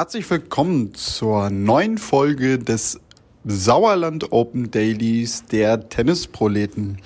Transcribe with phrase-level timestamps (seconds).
[0.00, 2.98] Herzlich willkommen zur neuen Folge des
[3.44, 7.02] Sauerland Open Dailies der Tennisproleten.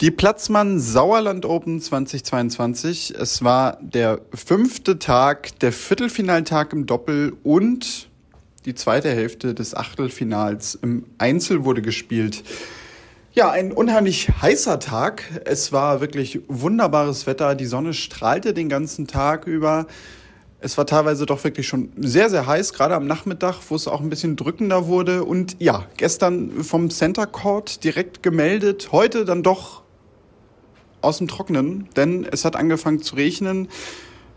[0.00, 3.14] Die Platzmann Sauerland Open 2022.
[3.14, 8.08] Es war der fünfte Tag, der Viertelfinaltag im Doppel und
[8.64, 12.42] die zweite Hälfte des Achtelfinals im Einzel wurde gespielt.
[13.34, 15.24] Ja, ein unheimlich heißer Tag.
[15.44, 17.54] Es war wirklich wunderbares Wetter.
[17.54, 19.86] Die Sonne strahlte den ganzen Tag über.
[20.64, 24.00] Es war teilweise doch wirklich schon sehr, sehr heiß, gerade am Nachmittag, wo es auch
[24.00, 25.22] ein bisschen drückender wurde.
[25.22, 29.82] Und ja, gestern vom Center Court direkt gemeldet, heute dann doch
[31.02, 33.68] aus dem Trocknen, denn es hat angefangen zu regnen.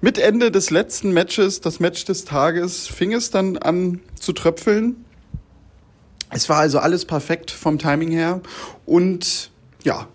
[0.01, 5.05] Mit Ende des letzten Matches, das Match des Tages, fing es dann an zu tröpfeln.
[6.29, 8.41] Es war also alles perfekt vom Timing her.
[8.85, 9.49] Und
[9.85, 10.09] ja,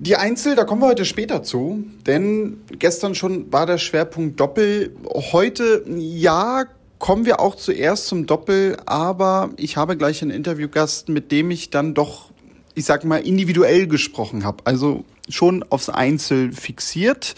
[0.00, 4.94] die Einzel, da kommen wir heute später zu, denn gestern schon war der Schwerpunkt Doppel.
[5.32, 6.64] Heute, ja,
[6.98, 11.70] kommen wir auch zuerst zum Doppel, aber ich habe gleich einen Interviewgast, mit dem ich
[11.70, 12.30] dann doch,
[12.74, 14.58] ich sag mal, individuell gesprochen habe.
[14.64, 17.34] Also schon aufs Einzel fixiert.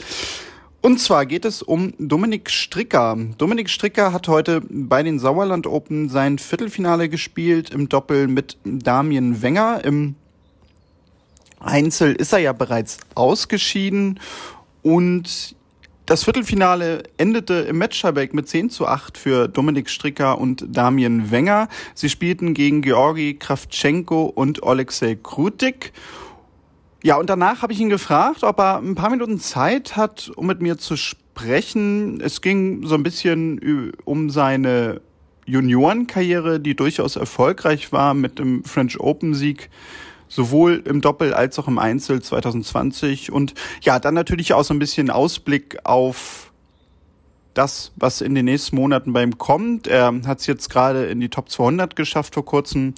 [0.82, 3.18] Und zwar geht es um Dominik Stricker.
[3.36, 9.42] Dominik Stricker hat heute bei den Sauerland Open sein Viertelfinale gespielt im Doppel mit Damien
[9.42, 10.14] Wenger im
[11.60, 14.18] Einzel ist er ja bereits ausgeschieden
[14.82, 15.54] und
[16.06, 21.68] das Viertelfinale endete im Matchtieback mit 10 zu 8 für Dominik Stricker und Damien Wenger.
[21.94, 25.92] Sie spielten gegen Georgi Kravtschenko und Alexei Krutik.
[27.04, 30.48] Ja, und danach habe ich ihn gefragt, ob er ein paar Minuten Zeit hat, um
[30.48, 32.20] mit mir zu sprechen.
[32.20, 35.00] Es ging so ein bisschen um seine
[35.46, 39.70] Juniorenkarriere, die durchaus erfolgreich war mit dem French Open Sieg
[40.30, 43.52] sowohl im Doppel als auch im Einzel 2020 und
[43.82, 46.50] ja, dann natürlich auch so ein bisschen Ausblick auf
[47.52, 49.88] das, was in den nächsten Monaten bei ihm kommt.
[49.88, 52.94] Er hat es jetzt gerade in die Top 200 geschafft vor kurzem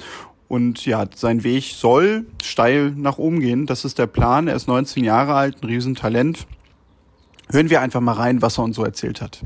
[0.46, 3.64] und ja, sein Weg soll steil nach oben gehen.
[3.64, 4.48] Das ist der Plan.
[4.48, 6.46] Er ist 19 Jahre alt, ein Riesentalent.
[7.50, 9.42] Hören wir einfach mal rein, was er uns so erzählt hat.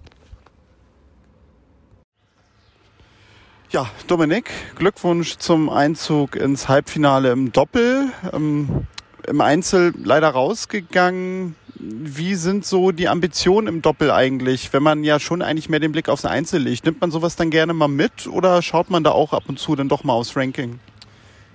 [3.70, 8.10] Ja, Dominik, Glückwunsch zum Einzug ins Halbfinale im Doppel.
[8.32, 8.86] Ähm,
[9.26, 11.56] Im Einzel leider rausgegangen.
[11.74, 15.90] Wie sind so die Ambitionen im Doppel eigentlich, wenn man ja schon eigentlich mehr den
[15.90, 16.84] Blick aufs Einzel legt?
[16.84, 19.74] Nimmt man sowas dann gerne mal mit oder schaut man da auch ab und zu
[19.74, 20.78] dann doch mal aufs Ranking?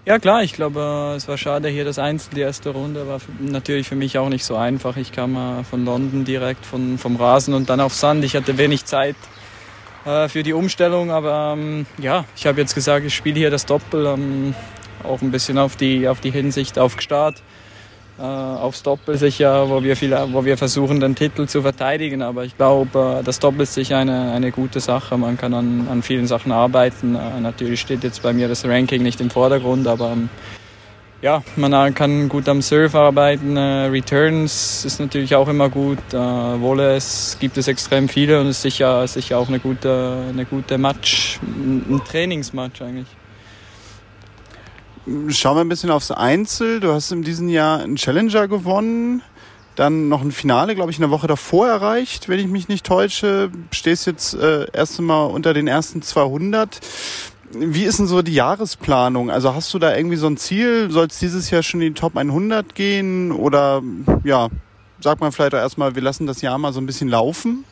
[0.05, 3.87] Ja klar, ich glaube, es war schade hier das Einzel, die erste Runde war natürlich
[3.87, 4.97] für mich auch nicht so einfach.
[4.97, 8.25] Ich kam von London direkt von, vom Rasen und dann auf Sand.
[8.25, 9.15] Ich hatte wenig Zeit,
[10.05, 11.11] äh, für die Umstellung.
[11.11, 14.55] Aber ähm, ja, ich habe jetzt gesagt, ich spiele hier das Doppel, ähm,
[15.03, 17.41] auch ein bisschen auf die, auf die Hinsicht auf Start.
[18.19, 22.21] Äh, aufs Doppel sicher, wo wir, viel, wo wir versuchen, den Titel zu verteidigen.
[22.21, 25.17] Aber ich glaube, äh, das Doppel ist sicher eine, eine gute Sache.
[25.17, 27.15] Man kann an, an vielen Sachen arbeiten.
[27.15, 30.29] Äh, natürlich steht jetzt bei mir das Ranking nicht im Vordergrund, aber ähm,
[31.21, 33.55] ja, man kann gut am Surf arbeiten.
[33.55, 35.99] Äh, Returns ist natürlich auch immer gut.
[36.11, 40.79] Äh, Volleys gibt es extrem viele und ist sicher, sicher auch eine gute, eine gute
[40.79, 43.07] Match, ein Trainingsmatch eigentlich.
[45.29, 46.79] Schauen wir ein bisschen aufs Einzel.
[46.79, 49.21] Du hast in diesem Jahr einen Challenger gewonnen,
[49.75, 52.85] dann noch ein Finale, glaube ich, in der Woche davor erreicht, wenn ich mich nicht
[52.85, 53.51] täusche.
[53.71, 56.79] Stehst jetzt äh, erst einmal unter den ersten 200.
[57.53, 59.29] Wie ist denn so die Jahresplanung?
[59.29, 60.89] Also hast du da irgendwie so ein Ziel?
[60.89, 63.31] Soll es dieses Jahr schon in die Top 100 gehen?
[63.31, 63.81] Oder
[64.23, 64.49] ja,
[64.99, 67.65] sag mal vielleicht auch erstmal, wir lassen das Jahr mal so ein bisschen laufen?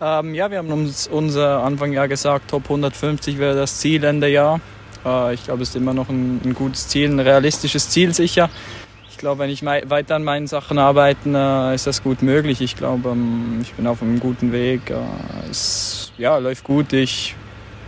[0.00, 4.60] Ähm, ja, wir haben uns unser Anfangjahr gesagt, Top 150 wäre das Ziel Ende Jahr.
[5.04, 8.48] Äh, ich glaube, es ist immer noch ein, ein, gutes Ziel, ein realistisches Ziel sicher.
[9.08, 12.60] Ich ich glaube, wenn ich weiter an meinen Sachen arbeite, äh, ist das gut möglich.
[12.60, 14.90] Ich glaube, ähm, ich bin auf einem guten Weg.
[14.90, 14.94] Äh,
[15.50, 16.92] es ja, läuft gut.
[16.92, 17.34] Ich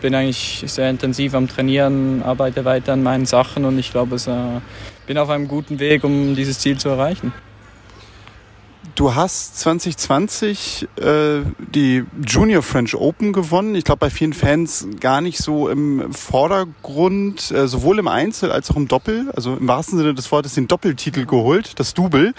[0.00, 4.26] bin eigentlich sehr intensiv am Trainieren, arbeite weiter an meinen Sachen und ich glaube, ich
[4.26, 4.60] äh,
[5.06, 7.32] bin auf einem guten Weg, um dieses Ziel zu erreichen.
[9.00, 13.74] Du hast 2020 äh, die Junior French Open gewonnen.
[13.74, 18.70] Ich glaube, bei vielen Fans gar nicht so im Vordergrund, äh, sowohl im Einzel als
[18.70, 19.30] auch im Doppel.
[19.34, 22.34] Also im wahrsten Sinne des Wortes den Doppeltitel geholt, das Double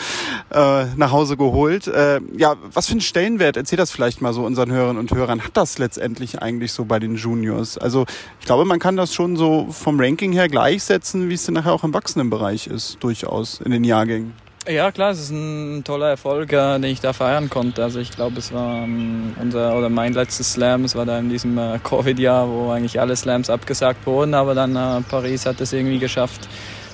[0.51, 1.87] äh, nach Hause geholt.
[1.87, 5.43] Äh, ja, was für einen Stellenwert, erzähl das vielleicht mal so unseren Hörern und Hörern,
[5.43, 7.79] hat das letztendlich eigentlich so bei den Juniors?
[7.79, 8.05] Also
[8.39, 11.73] ich glaube, man kann das schon so vom Ranking her gleichsetzen, wie es dann nachher
[11.73, 14.35] auch im Erwachsenenbereich ist, durchaus in den Jahrgängen.
[14.71, 17.83] Ja, klar, es ist ein toller Erfolg, äh, den ich da feiern konnte.
[17.83, 20.85] Also ich glaube, es war ähm, unser oder mein letztes Slam.
[20.85, 24.77] Es war da in diesem äh, Covid-Jahr, wo eigentlich alle Slams abgesagt wurden, aber dann
[24.77, 26.47] äh, Paris hat es irgendwie geschafft,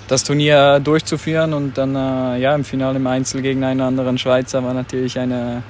[0.07, 4.63] das Turnier durchzuführen und dann äh, ja im Finale im Einzel gegen einen anderen Schweizer
[4.63, 5.61] war natürlich eine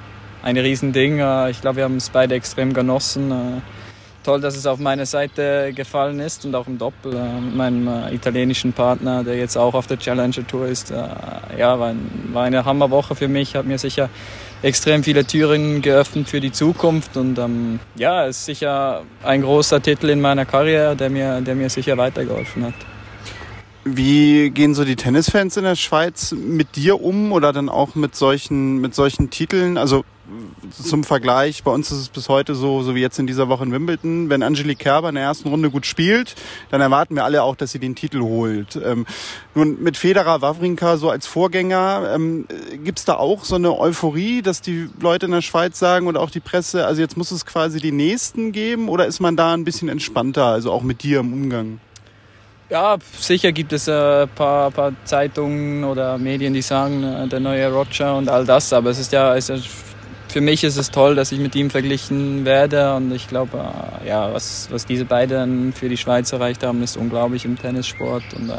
[0.44, 1.20] ein Riesending.
[1.20, 3.62] Äh, ich glaube, wir haben es beide extrem genossen.
[4.28, 7.88] Toll, dass es auf meine Seite gefallen ist und auch im Doppel äh, mit meinem
[7.88, 10.92] äh, italienischen Partner, der jetzt auch auf der Challenger Tour ist.
[10.92, 10.98] Äh,
[11.58, 14.10] ja, war, ein, war eine Hammerwoche für mich, hat mir sicher
[14.62, 20.10] extrem viele Türen geöffnet für die Zukunft und ähm, ja, ist sicher ein großer Titel
[20.10, 22.74] in meiner Karriere, der mir, der mir sicher weitergeholfen hat.
[23.96, 28.16] Wie gehen so die Tennisfans in der Schweiz mit dir um oder dann auch mit
[28.16, 29.78] solchen, mit solchen Titeln?
[29.78, 30.04] Also
[30.72, 33.64] zum Vergleich, bei uns ist es bis heute so, so wie jetzt in dieser Woche
[33.64, 36.36] in Wimbledon, wenn Angelique Kerber in der ersten Runde gut spielt,
[36.70, 38.76] dann erwarten wir alle auch, dass sie den Titel holt.
[38.76, 39.06] Ähm,
[39.56, 42.46] nun mit Federer, Wawrinka so als Vorgänger, ähm,
[42.84, 46.18] gibt es da auch so eine Euphorie, dass die Leute in der Schweiz sagen und
[46.18, 49.54] auch die Presse, also jetzt muss es quasi die Nächsten geben oder ist man da
[49.54, 51.80] ein bisschen entspannter, also auch mit dir im Umgang?
[52.70, 57.40] Ja, sicher gibt es ein äh, paar, paar Zeitungen oder Medien, die sagen, äh, der
[57.40, 59.70] neue Roger und all das, aber es ist ja, es ist,
[60.28, 63.58] für mich ist es toll, dass ich mit ihm verglichen werde und ich glaube,
[64.04, 68.34] äh, ja, was, was diese beiden für die Schweiz erreicht haben, ist unglaublich im Tennissport
[68.36, 68.52] und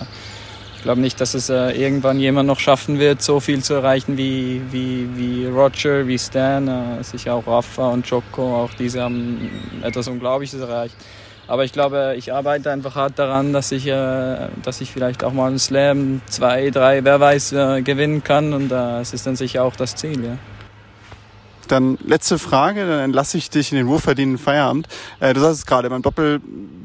[0.76, 4.62] ich glaube nicht, dass es irgendwann jemand noch schaffen wird, so viel zu erreichen wie,
[4.70, 9.50] wie, wie Roger, wie Stan, sicher auch Rafa und Joko, auch diese haben
[9.82, 10.94] etwas Unglaubliches erreicht.
[11.48, 15.32] Aber ich glaube, ich arbeite einfach hart daran, dass ich, äh, dass ich vielleicht auch
[15.32, 18.52] mal einen Slam, zwei, drei, wer weiß, äh, gewinnen kann.
[18.52, 20.22] Und äh, ist dann sicher auch das Ziel.
[20.22, 20.36] Ja.
[21.68, 24.88] Dann letzte Frage, dann entlasse ich dich in den wohlverdienten Feierabend.
[25.20, 26.40] Äh, du sagst es gerade, beim Doppel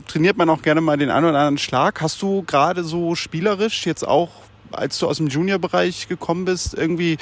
[0.08, 2.02] trainiert man auch gerne mal den einen oder anderen Schlag.
[2.02, 4.30] Hast du gerade so spielerisch jetzt auch,
[4.72, 7.18] als du aus dem Juniorbereich gekommen bist, irgendwie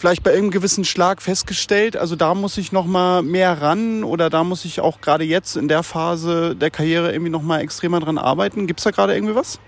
[0.00, 4.30] vielleicht bei irgendeinem gewissen Schlag festgestellt, also da muss ich noch mal mehr ran oder
[4.30, 8.00] da muss ich auch gerade jetzt in der Phase der Karriere irgendwie noch mal extremer
[8.00, 8.66] dran arbeiten?
[8.66, 9.60] Gibt es da gerade irgendwie was?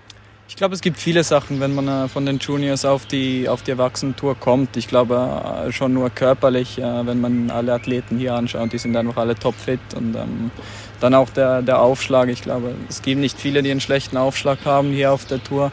[0.49, 3.63] Ich glaube, es gibt viele Sachen, wenn man äh, von den Juniors auf die, auf
[3.63, 4.77] die Erwachsenentour kommt.
[4.77, 8.97] Ich glaube, äh, schon nur körperlich, äh, wenn man alle Athleten hier anschaut, die sind
[8.97, 9.81] einfach alle topfit.
[9.95, 10.51] Und ähm,
[11.01, 12.29] dann auch der, der Aufschlag.
[12.29, 15.73] Ich glaube, es gibt nicht viele, die einen schlechten Aufschlag haben hier auf der Tour.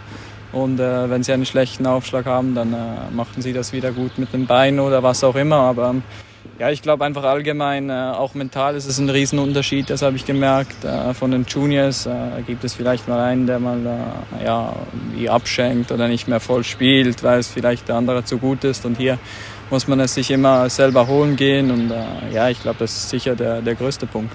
[0.52, 4.18] Und äh, wenn sie einen schlechten Aufschlag haben, dann äh, machen sie das wieder gut
[4.18, 5.58] mit dem Bein oder was auch immer.
[5.58, 5.96] Aber
[6.58, 9.90] ja, ich glaube einfach allgemein, äh, auch mental ist es ein Riesenunterschied.
[9.90, 10.84] Das habe ich gemerkt.
[10.84, 14.76] Äh, von den Juniors äh, gibt es vielleicht mal einen, der mal äh, ja,
[15.14, 18.86] wie abschenkt oder nicht mehr voll spielt, weil es vielleicht der andere zu gut ist.
[18.86, 19.20] Und hier
[19.70, 21.70] muss man es sich immer selber holen gehen.
[21.70, 21.94] Und
[22.34, 24.34] ja, ich glaube, das ist sicher der, der größte Punkt.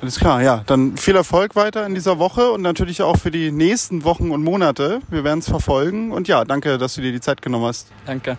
[0.00, 0.62] Alles klar, ja.
[0.66, 4.44] Dann viel Erfolg weiter in dieser Woche und natürlich auch für die nächsten Wochen und
[4.44, 5.00] Monate.
[5.10, 6.12] Wir werden es verfolgen.
[6.12, 7.88] Und ja, danke, dass du dir die Zeit genommen hast.
[8.06, 8.38] Danke.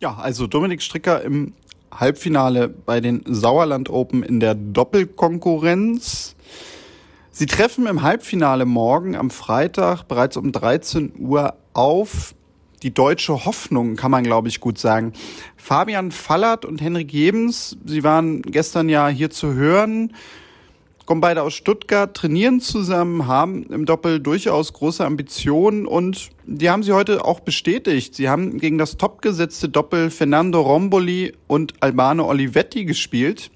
[0.00, 1.54] Ja, also Dominik Stricker im
[1.90, 6.36] Halbfinale bei den Sauerland Open in der Doppelkonkurrenz.
[7.30, 12.34] Sie treffen im Halbfinale morgen am Freitag bereits um 13 Uhr auf
[12.84, 15.14] die deutsche Hoffnung, kann man glaube ich gut sagen.
[15.56, 20.12] Fabian Fallert und Henrik Jebens, sie waren gestern ja hier zu hören,
[21.06, 26.82] kommen beide aus Stuttgart, trainieren zusammen, haben im Doppel durchaus große Ambitionen und die haben
[26.82, 28.14] sie heute auch bestätigt.
[28.14, 33.50] Sie haben gegen das topgesetzte Doppel Fernando Romboli und Albano Olivetti gespielt.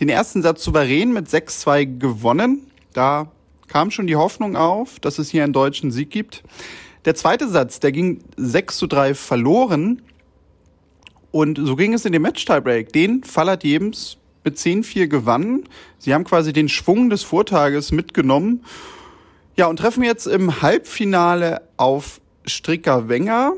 [0.00, 2.70] Den ersten Satz souverän mit 6-2 gewonnen.
[2.92, 3.30] Da
[3.68, 6.42] kam schon die Hoffnung auf, dass es hier einen deutschen Sieg gibt.
[7.06, 10.02] Der zweite Satz, der ging 6 zu 3 verloren.
[11.30, 12.92] Und so ging es in dem Match-Tiebreak.
[12.92, 15.64] Den Fallert Jebens mit 10-4 gewann.
[15.98, 18.64] Sie haben quasi den Schwung des Vortages mitgenommen.
[19.56, 23.52] Ja, und treffen jetzt im Halbfinale auf Stricker Wenger.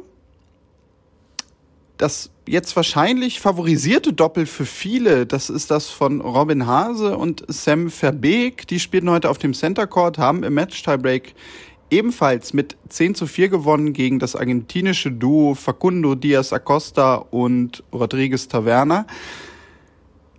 [1.97, 7.91] Das jetzt wahrscheinlich favorisierte Doppel für viele, das ist das von Robin Hase und Sam
[7.91, 8.67] Verbeek.
[8.67, 11.35] Die spielten heute auf dem Center Court, haben im Match Tiebreak
[11.91, 18.49] ebenfalls mit 10 zu 4 gewonnen gegen das argentinische Duo Facundo Diaz Acosta und Rodriguez
[18.49, 19.07] Taverna.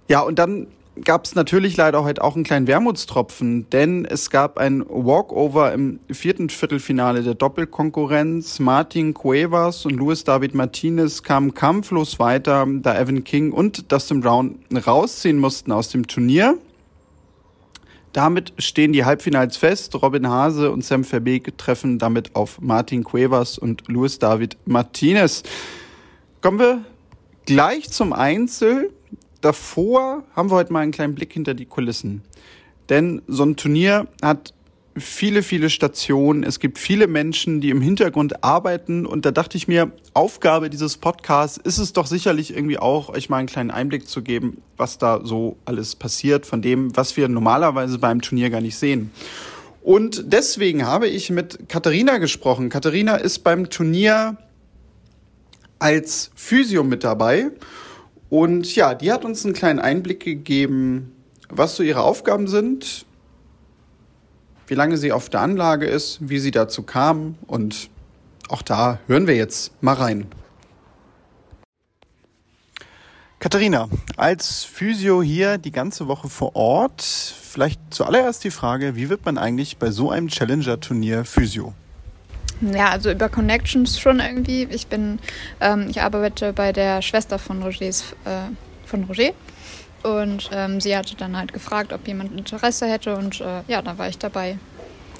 [0.07, 0.67] Ja, und dann
[1.03, 5.99] gab es natürlich leider heute auch einen kleinen Wermutstropfen, denn es gab ein Walkover im
[6.09, 8.59] vierten Viertelfinale der Doppelkonkurrenz.
[8.59, 14.59] Martin Cuevas und Luis David Martinez kamen kampflos weiter, da Evan King und Dustin Brown
[14.73, 16.57] rausziehen mussten aus dem Turnier.
[18.13, 19.93] Damit stehen die Halbfinals fest.
[20.01, 25.43] Robin Hase und Sam Verbeek treffen damit auf Martin Cuevas und Luis David Martinez.
[26.41, 26.85] Kommen wir
[27.45, 28.91] gleich zum Einzel.
[29.41, 32.23] Davor haben wir heute mal einen kleinen Blick hinter die Kulissen.
[32.89, 34.53] Denn so ein Turnier hat
[34.99, 36.43] viele, viele Stationen.
[36.43, 39.05] Es gibt viele Menschen, die im Hintergrund arbeiten.
[39.05, 43.29] Und da dachte ich mir, Aufgabe dieses Podcasts ist es doch sicherlich irgendwie auch, euch
[43.29, 47.27] mal einen kleinen Einblick zu geben, was da so alles passiert, von dem, was wir
[47.27, 49.11] normalerweise beim Turnier gar nicht sehen.
[49.81, 52.69] Und deswegen habe ich mit Katharina gesprochen.
[52.69, 54.37] Katharina ist beim Turnier
[55.79, 57.51] als Physio mit dabei.
[58.29, 61.13] Und ja, die hat uns einen kleinen Einblick gegeben,
[61.49, 63.05] was so ihre Aufgaben sind,
[64.69, 67.89] wie lange sie auf der Anlage ist, wie sie dazu kam und
[68.49, 70.27] auch da hören wir jetzt mal rein.
[73.39, 79.25] Katharina, als Physio hier die ganze Woche vor Ort, vielleicht zuallererst die Frage, wie wird
[79.25, 81.73] man eigentlich bei so einem Challenger-Turnier Physio?
[82.61, 84.67] Ja, also über Connections schon irgendwie.
[84.69, 85.19] Ich bin,
[85.61, 88.49] ähm, ich arbeite bei der Schwester von Rogers, äh,
[88.85, 89.31] von Roger
[90.03, 93.97] und ähm, sie hatte dann halt gefragt, ob jemand Interesse hätte und äh, ja, da
[93.97, 94.57] war ich dabei.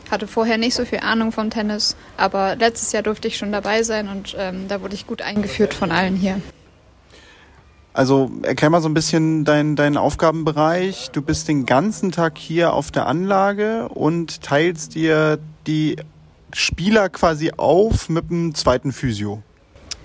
[0.09, 3.83] Hatte vorher nicht so viel Ahnung vom Tennis, aber letztes Jahr durfte ich schon dabei
[3.83, 6.41] sein und ähm, da wurde ich gut eingeführt von allen hier.
[7.93, 11.09] Also erklär mal so ein bisschen deinen dein Aufgabenbereich.
[11.12, 15.98] Du bist den ganzen Tag hier auf der Anlage und teilst dir die
[16.53, 19.43] Spieler quasi auf mit dem zweiten Physio.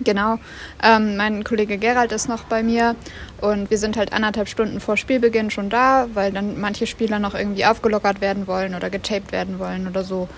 [0.03, 0.39] Genau.
[0.83, 2.97] Ähm, mein Kollege Gerald ist noch bei mir
[3.41, 7.35] und wir sind halt anderthalb Stunden vor Spielbeginn schon da, weil dann manche Spieler noch
[7.35, 10.29] irgendwie aufgelockert werden wollen oder getaped werden wollen oder so.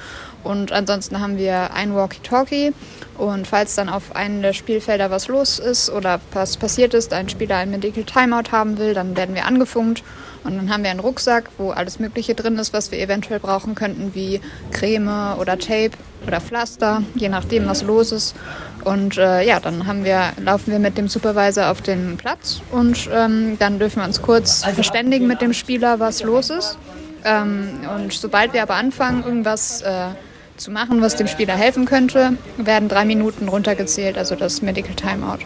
[0.45, 2.75] Und ansonsten haben wir ein Walkie-Talkie
[3.17, 7.29] und falls dann auf einem der Spielfelder was los ist oder was passiert ist, ein
[7.31, 10.05] Spieler ein Medical Timeout haben will, dann werden wir angefunkt
[10.45, 13.75] und dann haben wir einen Rucksack, wo alles Mögliche drin ist, was wir eventuell brauchen
[13.75, 14.40] könnten, wie
[14.73, 15.93] Creme oder Tape
[16.26, 18.35] oder Pflaster, je nachdem, was los ist.
[18.85, 23.09] Und äh, ja, dann haben wir, laufen wir mit dem Supervisor auf den Platz und
[23.12, 26.78] ähm, dann dürfen wir uns kurz verständigen mit dem Spieler, was los ist.
[27.25, 30.09] Ähm, und sobald wir aber anfangen, irgendwas äh,
[30.57, 35.38] zu machen, was dem Spieler helfen könnte, werden drei Minuten runtergezählt, also das Medical Timeout.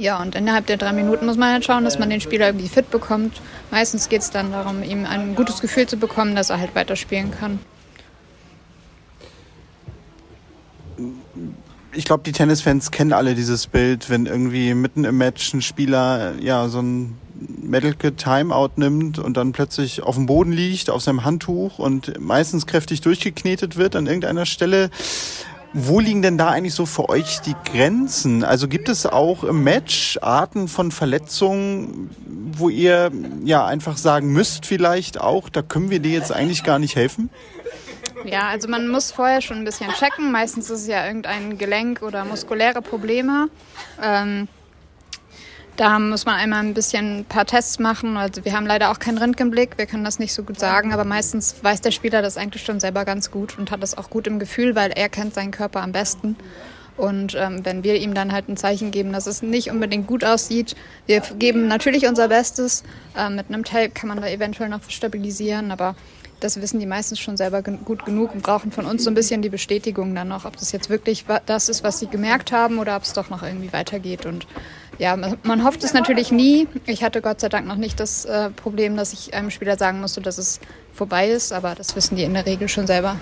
[0.00, 2.70] Ja, und innerhalb der drei Minuten muss man halt schauen, dass man den Spieler irgendwie
[2.70, 3.42] fit bekommt.
[3.70, 7.30] Meistens geht es dann darum, ihm ein gutes Gefühl zu bekommen, dass er halt weiterspielen
[7.30, 7.58] kann.
[11.92, 16.32] Ich glaube, die Tennisfans kennen alle dieses Bild, wenn irgendwie mitten im Match ein Spieler
[16.40, 17.18] ja so ein
[17.62, 22.66] Medical Timeout nimmt und dann plötzlich auf dem Boden liegt, auf seinem Handtuch und meistens
[22.66, 24.88] kräftig durchgeknetet wird an irgendeiner Stelle.
[25.72, 28.42] Wo liegen denn da eigentlich so für euch die Grenzen?
[28.42, 32.10] Also gibt es auch im Match Arten von Verletzungen,
[32.56, 33.12] wo ihr
[33.44, 37.30] ja einfach sagen müsst vielleicht auch, da können wir dir jetzt eigentlich gar nicht helfen?
[38.24, 40.32] Ja, also man muss vorher schon ein bisschen checken.
[40.32, 43.48] Meistens ist es ja irgendein Gelenk oder muskuläre Probleme.
[44.02, 44.48] Ähm,
[45.80, 48.18] da muss man einmal ein bisschen ein paar Tests machen.
[48.18, 51.06] Also wir haben leider auch keinen Röntgenblick, wir können das nicht so gut sagen, aber
[51.06, 54.26] meistens weiß der Spieler das eigentlich schon selber ganz gut und hat das auch gut
[54.26, 56.36] im Gefühl, weil er kennt seinen Körper am besten.
[56.98, 60.22] Und ähm, wenn wir ihm dann halt ein Zeichen geben, dass es nicht unbedingt gut
[60.22, 62.82] aussieht, wir geben natürlich unser Bestes.
[63.16, 65.94] Äh, mit einem Tape kann man da eventuell noch stabilisieren, aber
[66.40, 69.42] das wissen die meistens schon selber gut genug und brauchen von uns so ein bisschen
[69.42, 72.96] die Bestätigung dann noch, ob das jetzt wirklich das ist, was sie gemerkt haben oder
[72.96, 74.26] ob es doch noch irgendwie weitergeht.
[74.26, 74.46] Und
[74.98, 76.68] ja, man hofft es natürlich nie.
[76.86, 80.00] Ich hatte Gott sei Dank noch nicht das äh, Problem, dass ich einem Spieler sagen
[80.00, 80.60] musste, dass es
[80.92, 83.16] vorbei ist, aber das wissen die in der Regel schon selber.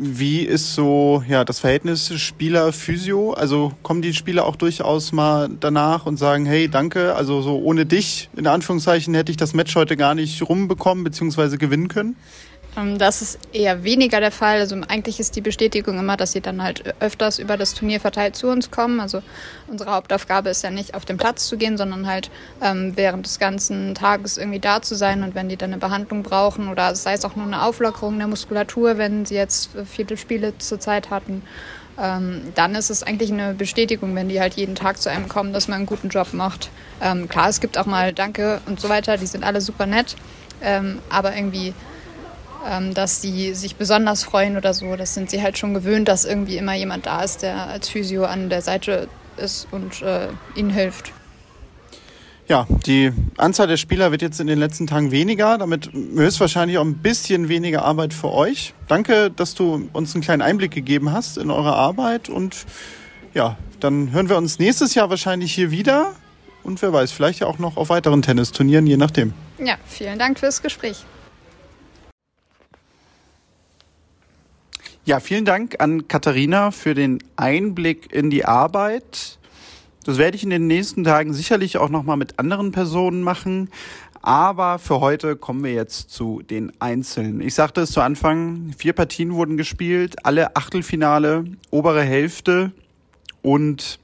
[0.00, 3.32] Wie ist so ja das Verhältnis Spieler-Physio?
[3.32, 7.84] Also kommen die Spieler auch durchaus mal danach und sagen, hey, danke, also so ohne
[7.84, 11.56] dich, in Anführungszeichen, hätte ich das Match heute gar nicht rumbekommen bzw.
[11.56, 12.14] gewinnen können?
[12.78, 14.60] Ähm, das ist eher weniger der Fall.
[14.60, 18.36] Also eigentlich ist die Bestätigung immer, dass sie dann halt öfters über das Turnier verteilt
[18.36, 19.00] zu uns kommen.
[19.00, 19.22] Also
[19.66, 22.30] unsere Hauptaufgabe ist ja nicht auf den Platz zu gehen, sondern halt
[22.62, 25.22] ähm, während des ganzen Tages irgendwie da zu sein.
[25.22, 28.28] Und wenn die dann eine Behandlung brauchen oder sei es auch nur eine Auflockerung der
[28.28, 31.42] Muskulatur, wenn sie jetzt viele Spiele zur Zeit hatten,
[32.00, 35.52] ähm, dann ist es eigentlich eine Bestätigung, wenn die halt jeden Tag zu einem kommen,
[35.52, 36.70] dass man einen guten Job macht.
[37.00, 40.14] Ähm, klar, es gibt auch mal Danke und so weiter, die sind alle super nett.
[40.60, 41.72] Ähm, aber irgendwie
[42.94, 44.96] dass sie sich besonders freuen oder so.
[44.96, 48.24] Das sind sie halt schon gewöhnt, dass irgendwie immer jemand da ist, der als Physio
[48.24, 51.12] an der Seite ist und äh, ihnen hilft.
[52.48, 56.84] Ja, die Anzahl der Spieler wird jetzt in den letzten Tagen weniger, damit höchstwahrscheinlich auch
[56.84, 58.72] ein bisschen weniger Arbeit für euch.
[58.86, 62.64] Danke, dass du uns einen kleinen Einblick gegeben hast in eure Arbeit und
[63.34, 66.14] ja, dann hören wir uns nächstes Jahr wahrscheinlich hier wieder
[66.62, 69.34] und wer weiß, vielleicht ja auch noch auf weiteren Tennisturnieren, je nachdem.
[69.62, 71.04] Ja, vielen Dank fürs Gespräch.
[75.08, 79.38] Ja, vielen Dank an Katharina für den Einblick in die Arbeit.
[80.04, 83.70] Das werde ich in den nächsten Tagen sicherlich auch noch mal mit anderen Personen machen.
[84.20, 87.40] Aber für heute kommen wir jetzt zu den Einzelnen.
[87.40, 92.72] Ich sagte es zu Anfang, vier Partien wurden gespielt, alle Achtelfinale, obere Hälfte.
[93.40, 94.00] Und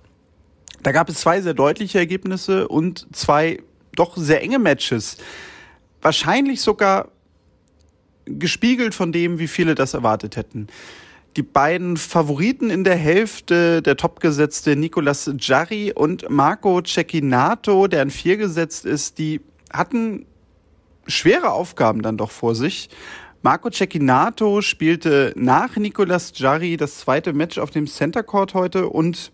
[0.83, 3.63] da gab es zwei sehr deutliche Ergebnisse und zwei
[3.95, 5.19] doch sehr enge Matches.
[6.01, 7.09] Wahrscheinlich sogar
[8.27, 10.69] gespiegelt von dem, wie viele das erwartet hätten.
[11.37, 18.11] Die beiden Favoriten in der Hälfte, der topgesetzte Nicolas Jarry und Marco Cecchinato, der an
[18.11, 19.41] vier gesetzt ist, die
[19.73, 20.27] hatten
[21.07, 22.89] schwere Aufgaben dann doch vor sich.
[23.43, 29.33] Marco Cecchinato spielte nach Nicolas Jarry das zweite Match auf dem Center Court heute und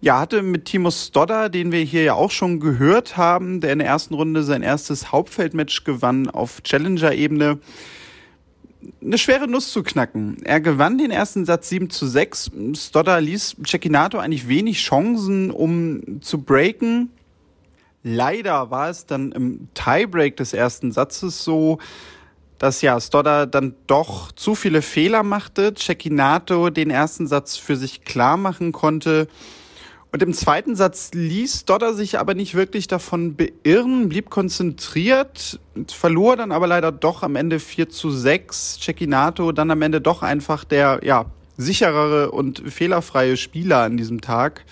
[0.00, 3.78] ja, hatte mit Timo Stodder, den wir hier ja auch schon gehört haben, der in
[3.78, 7.58] der ersten Runde sein erstes Hauptfeldmatch gewann auf Challenger-Ebene,
[9.02, 10.38] eine schwere Nuss zu knacken.
[10.44, 12.50] Er gewann den ersten Satz 7 zu 6.
[12.74, 17.10] Stodder ließ Cecchinato eigentlich wenig Chancen, um zu breaken.
[18.02, 21.78] Leider war es dann im Tiebreak des ersten Satzes so,
[22.58, 28.04] dass ja Stodder dann doch zu viele Fehler machte, Cecchinato den ersten Satz für sich
[28.04, 29.28] klar machen konnte
[30.12, 36.36] und im zweiten Satz ließ Dodder sich aber nicht wirklich davon beirren, blieb konzentriert, verlor
[36.36, 38.78] dann aber leider doch am Ende 4 zu 6.
[38.80, 41.26] Cecchinato dann am Ende doch einfach der, ja,
[41.58, 44.64] sicherere und fehlerfreie Spieler an diesem Tag.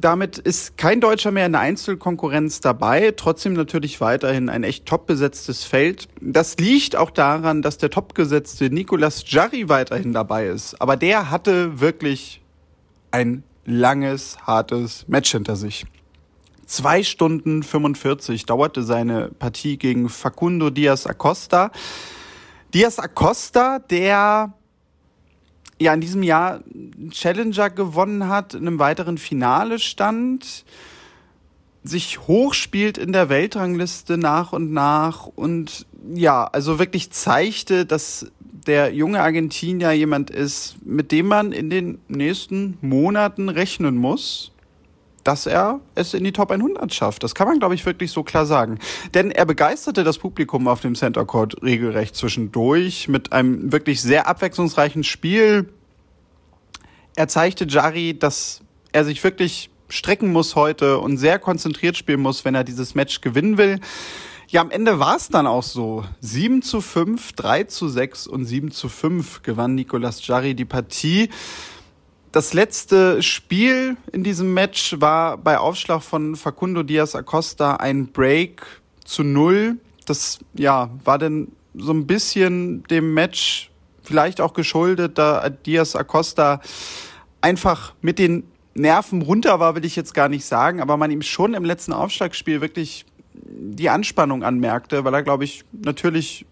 [0.00, 5.06] Damit ist kein Deutscher mehr in der Einzelkonkurrenz dabei, trotzdem natürlich weiterhin ein echt top
[5.06, 6.08] besetztes Feld.
[6.20, 10.80] Das liegt auch daran, dass der topgesetzte Nicolas Jarry weiterhin dabei ist.
[10.80, 12.41] Aber der hatte wirklich
[13.12, 15.86] ein langes, hartes Match hinter sich.
[16.66, 21.70] Zwei Stunden 45 dauerte seine Partie gegen Facundo Diaz Acosta.
[22.72, 24.54] Diaz Acosta, der
[25.78, 26.60] ja in diesem Jahr
[27.10, 30.64] Challenger gewonnen hat, in einem weiteren Finale stand,
[31.84, 38.30] sich hochspielt in der Weltrangliste nach und nach und ja, also wirklich zeigte, dass
[38.66, 44.52] der junge Argentinier jemand ist, mit dem man in den nächsten Monaten rechnen muss,
[45.24, 47.22] dass er es in die Top 100 schafft.
[47.22, 48.78] Das kann man, glaube ich, wirklich so klar sagen.
[49.14, 54.26] Denn er begeisterte das Publikum auf dem Center Court regelrecht zwischendurch mit einem wirklich sehr
[54.26, 55.68] abwechslungsreichen Spiel.
[57.14, 62.44] Er zeigte Jari, dass er sich wirklich strecken muss heute und sehr konzentriert spielen muss,
[62.44, 63.78] wenn er dieses Match gewinnen will.
[64.52, 66.04] Ja, am Ende war es dann auch so.
[66.20, 71.30] 7 zu 5, 3 zu 6 und 7 zu 5 gewann Nicolas Jarry die Partie.
[72.32, 78.60] Das letzte Spiel in diesem Match war bei Aufschlag von Facundo Diaz Acosta ein Break
[79.06, 79.78] zu null.
[80.04, 83.70] Das ja, war dann so ein bisschen dem Match
[84.02, 86.60] vielleicht auch geschuldet, da Diaz Acosta
[87.40, 91.22] einfach mit den Nerven runter war, will ich jetzt gar nicht sagen, aber man ihm
[91.22, 96.46] schon im letzten Aufschlagspiel wirklich die Anspannung anmerkte, weil er, glaube ich, natürlich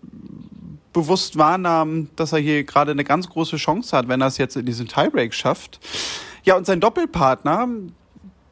[0.93, 4.57] bewusst wahrnahm, dass er hier gerade eine ganz große Chance hat, wenn er es jetzt
[4.57, 5.81] in diesen Tiebreak schafft.
[6.45, 7.69] Ja, und sein Doppelpartner,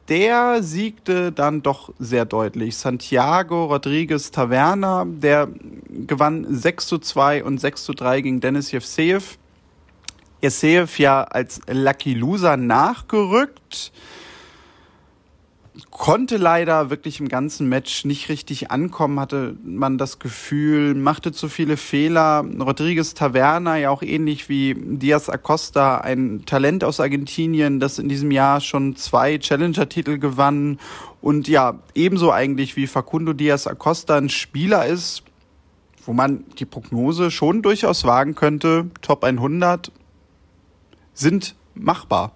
[0.07, 2.77] der siegte dann doch sehr deutlich.
[2.77, 5.49] Santiago Rodriguez Taverna, der
[6.07, 9.37] gewann 6 zu 2 und 6 zu 3 gegen Denis Jevseev.
[10.41, 13.91] Jevseev ja als Lucky Loser nachgerückt
[15.99, 21.49] konnte leider wirklich im ganzen Match nicht richtig ankommen, hatte man das Gefühl, machte zu
[21.49, 22.45] viele Fehler.
[22.57, 28.31] Rodriguez Taverna, ja auch ähnlich wie Diaz Acosta, ein Talent aus Argentinien, das in diesem
[28.31, 30.79] Jahr schon zwei Challenger-Titel gewann
[31.19, 35.23] und ja, ebenso eigentlich wie Facundo Diaz Acosta ein Spieler ist,
[36.05, 39.91] wo man die Prognose schon durchaus wagen könnte, Top 100
[41.13, 42.31] sind machbar.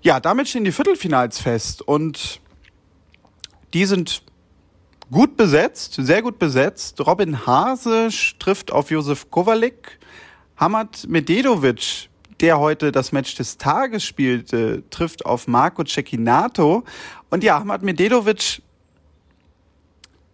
[0.00, 2.40] Ja, damit stehen die Viertelfinals fest und
[3.74, 4.22] die sind
[5.10, 7.00] gut besetzt, sehr gut besetzt.
[7.06, 8.08] Robin Hase
[8.38, 9.98] trifft auf Josef Kowalik.
[10.56, 12.08] Hamad Mededovic,
[12.40, 16.84] der heute das Match des Tages spielte, trifft auf Marco Cecchinato.
[17.30, 18.62] Und ja, Hamad Mededovic,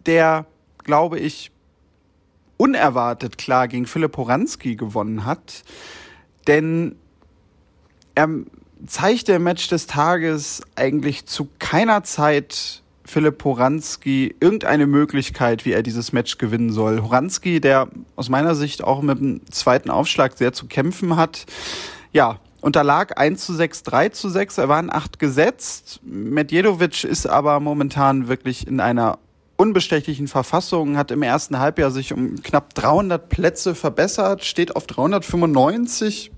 [0.05, 0.45] der,
[0.83, 1.51] glaube ich,
[2.57, 5.63] unerwartet klar gegen Philipp Horanski gewonnen hat.
[6.47, 6.95] Denn
[8.15, 8.29] er
[8.85, 15.81] zeigte im Match des Tages eigentlich zu keiner Zeit Philipp Horanski irgendeine Möglichkeit, wie er
[15.81, 17.01] dieses Match gewinnen soll.
[17.01, 21.45] Horanski, der aus meiner Sicht auch mit dem zweiten Aufschlag sehr zu kämpfen hat,
[22.13, 24.59] ja, unterlag 1 zu 6, 3 zu 6.
[24.59, 26.01] Er war in 8 gesetzt.
[26.03, 29.17] Medjedovic ist aber momentan wirklich in einer
[29.57, 36.31] unbestechlichen Verfassung, hat im ersten Halbjahr sich um knapp 300 Plätze verbessert, steht auf 395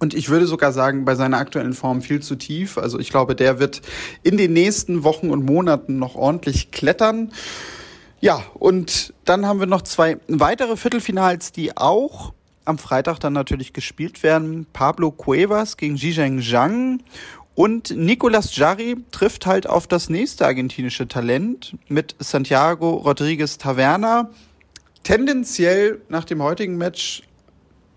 [0.00, 2.78] und ich würde sogar sagen, bei seiner aktuellen Form viel zu tief.
[2.78, 3.82] Also ich glaube, der wird
[4.22, 7.32] in den nächsten Wochen und Monaten noch ordentlich klettern.
[8.20, 12.32] Ja, und dann haben wir noch zwei weitere Viertelfinals, die auch
[12.64, 14.66] am Freitag dann natürlich gespielt werden.
[14.72, 17.02] Pablo Cuevas gegen Zhizheng Zhang
[17.54, 24.30] und Nicolas Jarry trifft halt auf das nächste argentinische Talent mit Santiago Rodriguez Taverna.
[25.02, 27.22] Tendenziell nach dem heutigen Match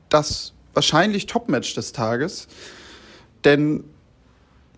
[0.10, 2.48] das wahrscheinlich Topmatch des Tages.
[3.44, 3.84] Denn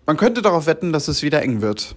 [0.06, 1.96] man könnte darauf wetten, dass es wieder eng wird.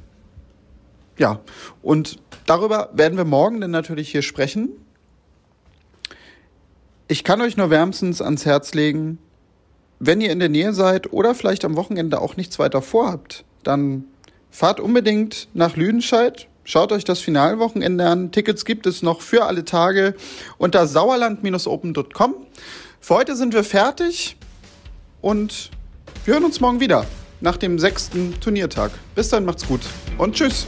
[1.17, 1.41] Ja,
[1.81, 4.69] und darüber werden wir morgen dann natürlich hier sprechen.
[7.07, 9.19] Ich kann euch nur wärmstens ans Herz legen,
[9.99, 14.05] wenn ihr in der Nähe seid oder vielleicht am Wochenende auch nichts weiter vorhabt, dann
[14.49, 16.47] fahrt unbedingt nach Lüdenscheid.
[16.63, 18.31] Schaut euch das Finalwochenende an.
[18.31, 20.15] Tickets gibt es noch für alle Tage
[20.57, 22.35] unter sauerland-open.com.
[23.01, 24.38] Für heute sind wir fertig
[25.21, 25.71] und
[26.25, 27.05] wir hören uns morgen wieder
[27.41, 28.91] nach dem sechsten Turniertag.
[29.15, 29.81] Bis dann, macht's gut
[30.17, 30.67] und tschüss.